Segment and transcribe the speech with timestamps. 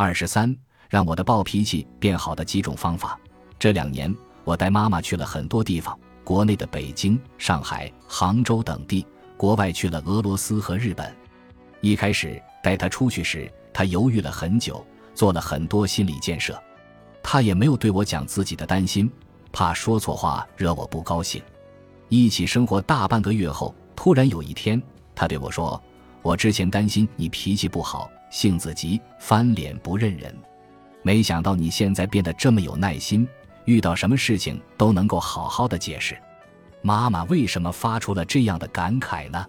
[0.00, 0.56] 二十三，
[0.88, 3.18] 让我的暴脾气变好的几种方法。
[3.58, 9.04] 这两年，我带妈妈去了很多地方，国内的北京、上海、杭州等地，
[9.36, 11.12] 国外去了俄罗斯和日本。
[11.80, 16.56] 一开始带她出去时，她犹豫了很久，做了很多心理建设。
[17.20, 19.10] 她也没有对我讲自己的担心，
[19.50, 21.42] 怕说错话惹我不高兴。
[22.08, 24.80] 一起生活大半个月后，突然有一天，
[25.16, 25.82] 她对我说
[26.22, 30.34] ：“我之前担心你脾气不好。”性子急，翻脸不认人，
[31.02, 33.26] 没想到你现在变得这么有耐心，
[33.64, 36.16] 遇到什么事情都能够好好的解释。
[36.82, 39.44] 妈妈为什么发出了这样的感慨呢？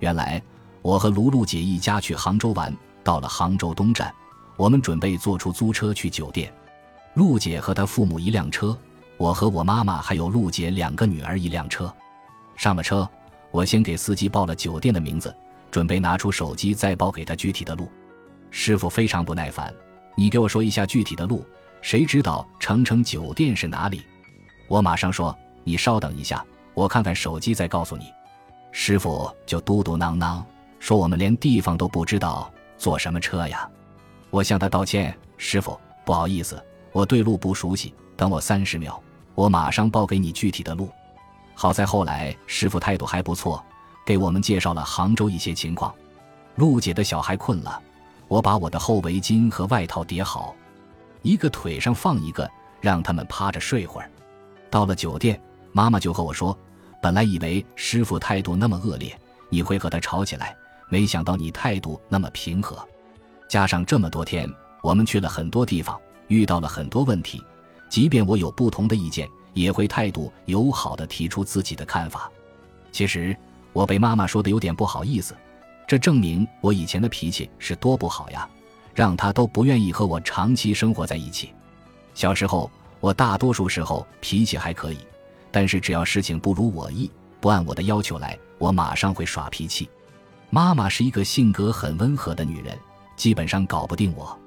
[0.00, 0.42] 原来
[0.82, 4.14] 我和卢璐姐一家去杭州玩，到了杭州东站，
[4.56, 6.52] 我们准备坐出租车去酒店，
[7.14, 8.76] 陆姐和她父母一辆车，
[9.16, 11.92] 我和我妈妈还有陆姐两个女儿一辆车。
[12.54, 13.08] 上了车，
[13.50, 15.34] 我先给司机报了酒店的名字，
[15.70, 17.88] 准备拿出手机再报给他具体的路。
[18.50, 19.74] 师傅非常不耐烦，
[20.16, 21.44] 你给我说一下具体的路，
[21.82, 24.02] 谁知道城城酒店是哪里？
[24.66, 28.12] 我马上说，你稍等一下，我看看手机再告诉你。
[28.72, 30.42] 师傅就嘟嘟囔囔
[30.78, 33.68] 说，我们连地方都不知道，坐什么车呀？
[34.30, 39.02] 我向他道歉，师傅不好意思，我对路不熟悉，等我三十秒，
[39.34, 40.90] 我马上报给你具体的路。
[41.54, 43.64] 好在后来师傅态度还不错，
[44.06, 45.94] 给我们介绍了杭州一些情况。
[46.56, 47.82] 陆姐的小孩困了。
[48.28, 50.54] 我把我的厚围巾和外套叠好，
[51.22, 52.48] 一个腿上放一个，
[52.80, 54.10] 让他们趴着睡会儿。
[54.70, 55.40] 到了酒店，
[55.72, 56.56] 妈妈就和我说
[57.02, 59.18] ：“本来以为师傅态度那么恶劣，
[59.48, 60.54] 你会和他吵起来，
[60.90, 62.78] 没想到你态度那么平和。
[63.48, 64.46] 加上这么多天，
[64.82, 67.42] 我们去了很多地方，遇到了很多问题，
[67.88, 72.30] 即便我有不同的意见，也会态度友好的提出自己的看法。
[72.92, 73.34] 其实
[73.72, 75.34] 我被妈妈说的有点不好意思。”
[75.88, 78.46] 这证明我以前的脾气是多不好呀，
[78.94, 81.54] 让他都不愿意和我长期生活在一起。
[82.12, 82.70] 小时候，
[83.00, 84.98] 我大多数时候脾气还可以，
[85.50, 87.10] 但是只要事情不如我意，
[87.40, 89.88] 不按我的要求来，我马上会耍脾气。
[90.50, 92.78] 妈妈是一个性格很温和的女人，
[93.16, 94.38] 基本上搞不定我。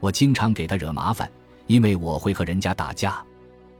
[0.00, 1.30] 我经常给她惹麻烦，
[1.66, 3.22] 因为我会和人家打架。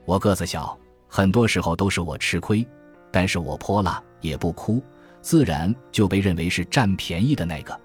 [0.05, 0.77] 我个子小，
[1.07, 2.63] 很多时候都是我吃亏，
[3.11, 4.79] 但是我泼辣也不哭。
[5.21, 7.79] 自然就被认为是占便宜的那个。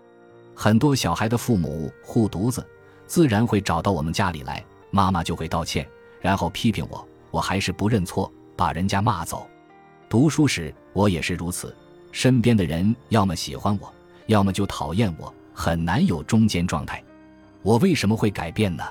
[0.55, 2.65] 很多小孩的父母护犊子，
[3.07, 5.89] 自然会找到我们家里来，妈妈就会道歉，
[6.21, 9.47] 然后批评我，我还是不认错，把人家骂走。
[10.09, 11.75] 读书时我也是如此，
[12.13, 13.93] 身边的人要么喜欢我，
[14.27, 17.03] 要么就讨厌我，很难有中间状态。
[17.63, 18.85] 我为什么会改变呢？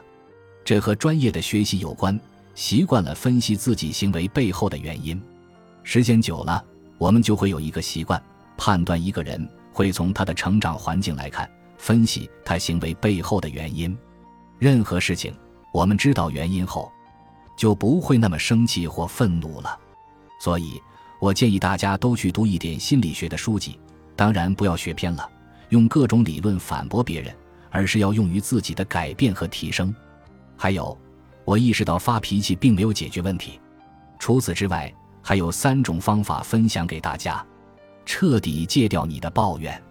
[0.66, 2.20] 这和专业的学习有关，
[2.56, 5.22] 习惯了分析自己行为背后的原因，
[5.84, 6.64] 时间久了，
[6.98, 8.22] 我们就会有一个习惯。
[8.58, 13.98] 判断一个人会从他的成长环境来看，分析他行为背后的原因。
[14.60, 15.36] 任何事情，
[15.74, 16.92] 我们知道原因后，
[17.58, 19.80] 就不会那么生气或愤怒了。
[20.40, 20.82] 所以，
[21.20, 23.80] 我建议大家都去读一点心理学的书籍，
[24.16, 25.30] 当然不要学偏了，
[25.70, 27.34] 用各种理论反驳别人，
[27.70, 29.94] 而是要用于自己的改变和提升。
[30.56, 30.98] 还有，
[31.46, 33.60] 我意识到发脾气并没有解决问题。
[34.20, 37.46] 除此之外，还有三种方法分享给大家。
[38.06, 39.82] 彻底戒掉你的抱怨，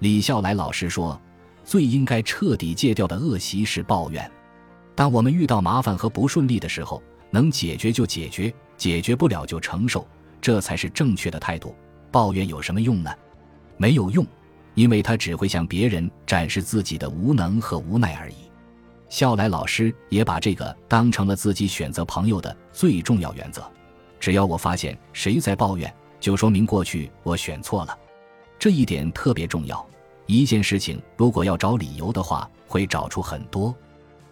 [0.00, 1.20] 李笑来老师说，
[1.64, 4.30] 最应该彻底戒掉的恶习是抱怨。
[4.94, 10.06] 当我们遇到麻烦和不顺利的时候，能解决就解决，解决不了就承受，
[10.40, 11.74] 这才是正确的态度。
[12.10, 13.10] 抱怨有什么用呢？
[13.76, 14.26] 没有用，
[14.74, 18.36] 因为他只会向别人展示自己的无能和无奈而已。
[19.08, 23.62] 笑来老师也把这个当成了自己选择朋友的最重要原则。
[24.18, 25.92] 只要我发现谁在抱怨。
[26.26, 27.96] 就说明过去我选错了，
[28.58, 29.86] 这一点特别重要。
[30.26, 33.72] 一件事情如果要找理由的话，会找出很多，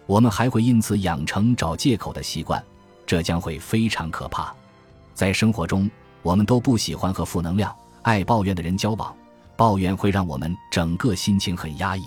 [0.05, 2.61] 我们还会因此养成找借口的习惯，
[3.05, 4.53] 这将会非常可怕。
[5.13, 5.89] 在生活中，
[6.21, 9.15] 我们都不喜欢和负能量、爱抱怨的人交往，
[9.55, 12.03] 抱怨会让我们整个心情很压抑。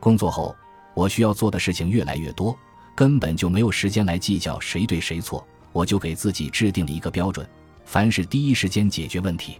[0.00, 0.56] 工作后，
[0.94, 2.56] 我需要做的事情越来越多，
[2.94, 7.46] 根本就没有时间来计较谁对谁错，我就给自己制定了一个标准。
[7.90, 9.58] 凡是第一时间解决问题。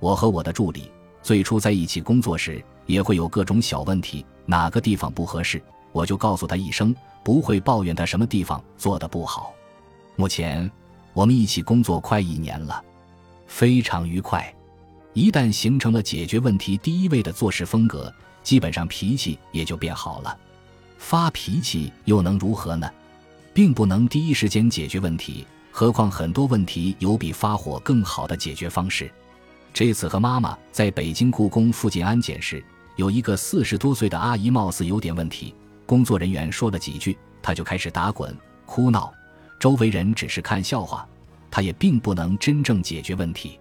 [0.00, 0.90] 我和我的助理
[1.22, 5.62] 最初在一起工作时，也会有各种小问题，哪个地方不合适，
[5.92, 9.52] 我就告诉他一声，不会抱怨他什么地方做的不好。
[10.16, 10.68] 目前
[11.12, 12.82] 我们一起工作快一年了，
[13.46, 14.52] 非常愉快。
[15.12, 18.12] 一旦形成了解决问题第一位的做事风格，
[18.42, 20.36] 基本上脾气也就变好了。
[20.98, 22.90] 发脾气又能如何呢？
[23.54, 25.46] 并不能第一时间解决问题。
[25.80, 29.10] 何况很多问题有比发火更好的解决方式。
[29.72, 32.62] 这次和妈妈在北京故宫附近安检时，
[32.96, 35.54] 有一个四十多岁的阿姨，貌似有点问题。
[35.86, 38.36] 工作人员说了几句，她就开始打滚、
[38.66, 39.10] 哭闹，
[39.58, 41.08] 周围人只是看笑话，
[41.50, 43.58] 她也并不能真正解决问题。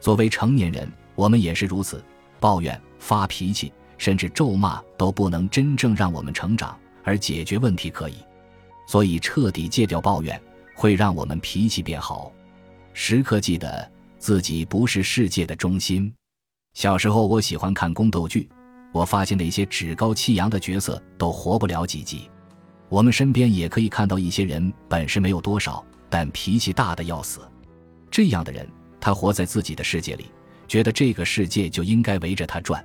[0.00, 2.04] 作为成年人，我们也是如此，
[2.40, 8.16] 抱怨、发脾气，甚至咒骂都不能真正让我们成长，而解决问题可以。
[8.88, 10.42] 所以，彻底戒掉抱怨，
[10.74, 12.32] 会让我们脾气变好。
[12.92, 16.12] 时刻记得自己不是世界的中心。
[16.74, 18.48] 小时候，我喜欢看宫斗剧。
[18.92, 22.30] 我发现那些趾高气扬的角色都活不了几集。
[22.90, 27.40] 我们身边也可以看到一些人本事没有多少，但脾气大的要死。
[28.10, 28.68] 这样的人，
[29.00, 30.30] 他活在自己的世界里，
[30.68, 32.84] 觉得这个世界就应该围着他转。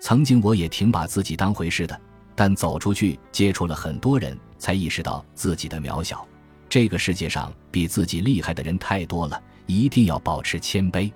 [0.00, 2.00] 曾经我也挺把自己当回事的，
[2.34, 6.26] 但走出去接触了很多人，才意识到自己的渺小。
[6.68, 11.12] 这个世界上比自己厉害的人太多了，一定要保持谦卑。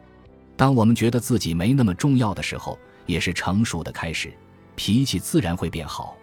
[0.56, 2.78] 当我们觉得自己没那么重要的时候。
[3.06, 4.32] 也是成熟的开始，
[4.76, 6.16] 脾气自然会变好。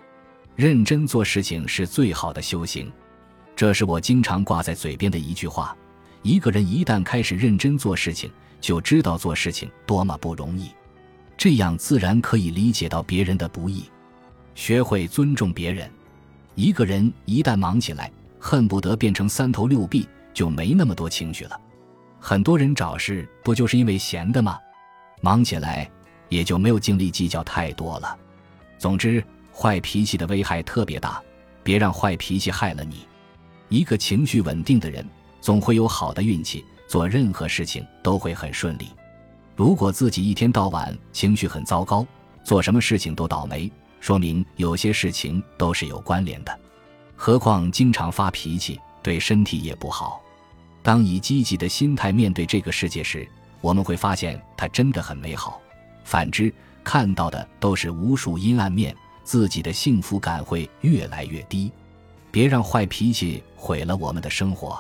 [0.55, 2.89] 认真做事情是最好的修行，
[3.57, 5.75] 这是我经常挂在嘴边的一句话。
[6.21, 8.31] 一个人一旦开始认真做事情，
[8.61, 10.71] 就知道做事情多么不容易，
[11.35, 13.83] 这样自然可以理解到别人的不易，
[14.55, 15.91] 学会尊重别人。
[16.55, 18.09] 一个人一旦忙起来，
[18.39, 21.59] 恨不得变成三头六臂，就没那么多情绪了。
[22.19, 24.57] 很多人找事不就是因为闲的吗？
[25.21, 25.89] 忙起来。
[26.29, 28.17] 也就没有精力计较太多了。
[28.77, 29.23] 总之，
[29.53, 31.21] 坏脾气的危害特别大，
[31.63, 33.07] 别让坏脾气害了你。
[33.69, 35.07] 一个情绪稳定的人，
[35.39, 38.89] 总会有好的运气，做任何事情都会很顺利。
[39.55, 42.05] 如果自己一天到晚情绪很糟糕，
[42.43, 46.59] 做什么事情都倒霉，说明有些事情都是有关联的。
[47.19, 50.21] 何况经常发脾气，对身体也不好。
[50.83, 53.27] 当以积极的心态面对这个世界时，
[53.59, 55.59] 我们会发现它真的很美好。
[56.03, 56.53] 反之，
[56.83, 61.71] 看到的都是无数阴暗面，自己的幸福感会越来越低。
[62.29, 64.79] 别让坏脾气毁了我们的生活。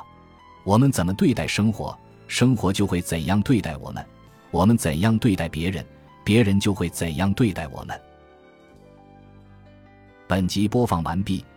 [0.63, 1.97] 我们怎么对待生活，
[2.27, 4.03] 生活就会怎样对待我们；
[4.51, 5.83] 我们怎样对待别人，
[6.23, 7.99] 别人就会怎样对待我们。
[10.27, 11.43] 本集播放完毕，